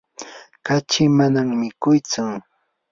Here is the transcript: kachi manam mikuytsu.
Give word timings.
kachi 0.65 1.03
manam 1.17 1.47
mikuytsu. 1.61 2.23